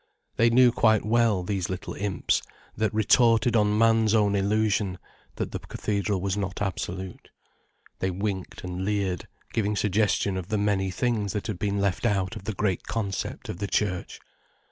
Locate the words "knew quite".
0.49-1.05